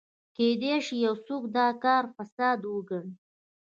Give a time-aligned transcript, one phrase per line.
[0.35, 3.13] کېدای شي یو څوک دا کار فساد وګڼي.